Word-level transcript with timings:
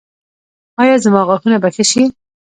ایا 0.81 0.95
زما 1.03 1.21
غاښونه 1.27 1.57
به 1.63 1.69
ښه 1.75 1.83
شي؟ 1.91 2.03